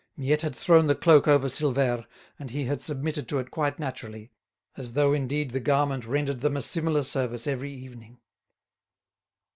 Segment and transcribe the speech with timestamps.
[0.17, 2.07] Miette had thrown the cloak over Silvère,
[2.39, 4.31] and he had submitted to it quite naturally,
[4.75, 8.19] as though indeed the garment rendered them a similar service every evening.